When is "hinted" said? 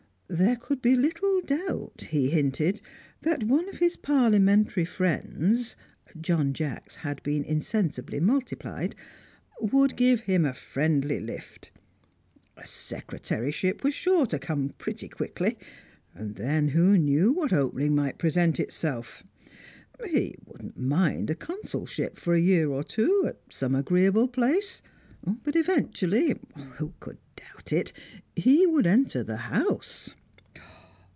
2.29-2.79